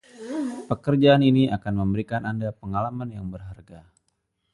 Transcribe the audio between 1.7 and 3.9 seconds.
memberikan Anda pengalaman yang berharga.